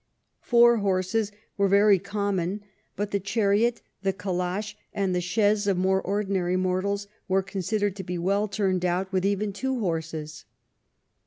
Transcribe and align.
Four 0.41 0.77
horses 0.77 1.31
were 1.57 1.67
very 1.67 1.99
common, 1.99 2.61
but 2.95 3.11
the 3.11 3.19
chariot, 3.19 3.83
the 4.01 4.11
calash, 4.11 4.75
and 4.91 5.13
the 5.13 5.21
chaise 5.21 5.67
of 5.67 5.77
more 5.77 6.01
ordinary 6.01 6.57
mortals 6.57 7.05
were 7.27 7.43
considered 7.43 7.95
to 7.97 8.03
be 8.03 8.17
well 8.17 8.47
turned 8.47 8.83
out 8.83 9.11
with 9.13 9.27
even 9.27 9.53
two 9.53 9.79
horses. 9.79 10.45